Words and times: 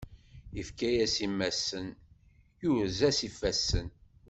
Ifka-yas 0.61 1.15
imassen, 1.27 1.87
yurez-as 2.63 3.19
ifassen. 3.27 3.87